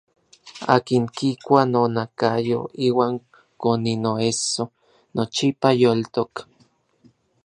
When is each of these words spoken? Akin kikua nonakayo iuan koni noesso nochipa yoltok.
Akin 0.73 1.03
kikua 1.15 1.61
nonakayo 1.71 2.59
iuan 2.87 3.13
koni 3.61 3.91
noesso 4.03 4.63
nochipa 5.15 5.69
yoltok. 5.81 6.31